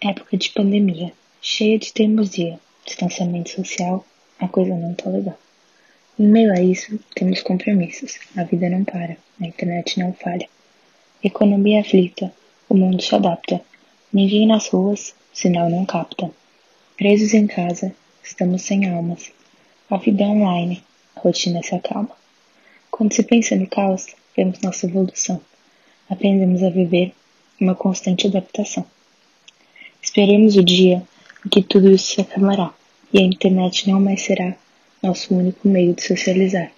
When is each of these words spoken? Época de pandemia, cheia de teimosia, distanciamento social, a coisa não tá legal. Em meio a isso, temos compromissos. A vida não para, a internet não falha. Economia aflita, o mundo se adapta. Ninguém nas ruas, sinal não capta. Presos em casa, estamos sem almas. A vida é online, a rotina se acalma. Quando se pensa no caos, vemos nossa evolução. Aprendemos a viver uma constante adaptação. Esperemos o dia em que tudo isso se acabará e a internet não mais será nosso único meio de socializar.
Época 0.00 0.36
de 0.36 0.50
pandemia, 0.50 1.12
cheia 1.42 1.76
de 1.76 1.92
teimosia, 1.92 2.60
distanciamento 2.86 3.50
social, 3.50 4.06
a 4.38 4.46
coisa 4.46 4.72
não 4.72 4.94
tá 4.94 5.10
legal. 5.10 5.36
Em 6.16 6.28
meio 6.28 6.52
a 6.52 6.62
isso, 6.62 7.00
temos 7.16 7.42
compromissos. 7.42 8.16
A 8.36 8.44
vida 8.44 8.70
não 8.70 8.84
para, 8.84 9.16
a 9.40 9.44
internet 9.44 9.98
não 9.98 10.12
falha. 10.12 10.48
Economia 11.20 11.80
aflita, 11.80 12.32
o 12.68 12.76
mundo 12.76 13.02
se 13.02 13.12
adapta. 13.12 13.60
Ninguém 14.12 14.46
nas 14.46 14.68
ruas, 14.68 15.16
sinal 15.32 15.68
não 15.68 15.84
capta. 15.84 16.30
Presos 16.96 17.34
em 17.34 17.48
casa, 17.48 17.92
estamos 18.22 18.62
sem 18.62 18.88
almas. 18.88 19.32
A 19.90 19.96
vida 19.96 20.22
é 20.22 20.28
online, 20.28 20.80
a 21.16 21.20
rotina 21.20 21.60
se 21.60 21.74
acalma. 21.74 22.16
Quando 22.88 23.14
se 23.14 23.24
pensa 23.24 23.56
no 23.56 23.66
caos, 23.66 24.06
vemos 24.36 24.60
nossa 24.60 24.86
evolução. 24.86 25.40
Aprendemos 26.08 26.62
a 26.62 26.70
viver 26.70 27.12
uma 27.60 27.74
constante 27.74 28.28
adaptação. 28.28 28.86
Esperemos 30.08 30.56
o 30.56 30.64
dia 30.64 31.02
em 31.44 31.48
que 31.50 31.62
tudo 31.62 31.90
isso 31.90 32.14
se 32.14 32.20
acabará 32.22 32.72
e 33.12 33.18
a 33.18 33.22
internet 33.22 33.90
não 33.90 34.00
mais 34.00 34.22
será 34.22 34.56
nosso 35.02 35.34
único 35.34 35.68
meio 35.68 35.92
de 35.94 36.02
socializar. 36.02 36.72